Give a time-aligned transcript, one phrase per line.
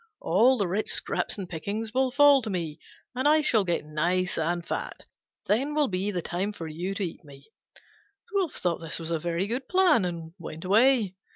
[0.19, 2.79] All the rich scraps and pickings will fall to me
[3.13, 5.05] and I shall get nice and fat:
[5.45, 7.51] then will be the time for you to eat me."
[8.31, 11.13] The Wolf thought this was a very good plan and went away.